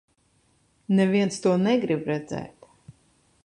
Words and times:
Neviens 0.99 1.37
to 1.43 1.53
negrib 1.67 2.11
redzēt. 2.13 2.69